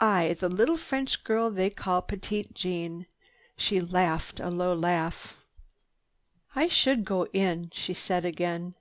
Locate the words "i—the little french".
0.00-1.22